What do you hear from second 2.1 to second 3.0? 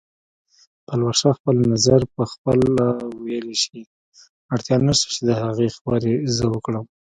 پخپله